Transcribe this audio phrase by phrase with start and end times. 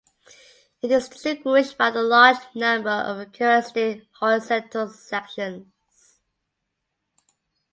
[0.81, 6.15] It is distinguished by the large number of characteristic horizontal sections.